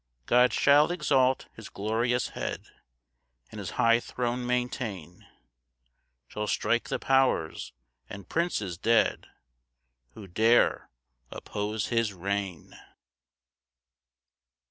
[0.21, 2.65] 6 God shall exalt his glorious head,
[3.51, 5.27] And his high throne maintain,
[6.27, 7.71] Shall strike the powers
[8.09, 9.27] and princes dead
[10.15, 10.89] Who dare
[11.29, 12.73] oppose his reign.